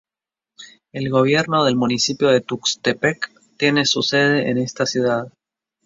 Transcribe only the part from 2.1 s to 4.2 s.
de Tuxtepec, tiene su